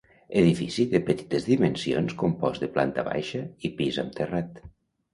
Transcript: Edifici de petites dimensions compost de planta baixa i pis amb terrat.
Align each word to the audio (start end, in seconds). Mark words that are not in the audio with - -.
Edifici 0.39 0.85
de 0.93 1.01
petites 1.09 1.45
dimensions 1.51 2.17
compost 2.23 2.67
de 2.67 2.73
planta 2.79 3.07
baixa 3.13 3.47
i 3.71 3.75
pis 3.79 4.05
amb 4.07 4.21
terrat. 4.21 4.63